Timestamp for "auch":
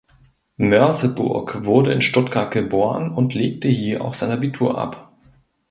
4.03-4.15